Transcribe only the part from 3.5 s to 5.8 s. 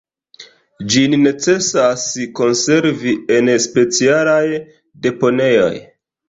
specialaj deponejoj.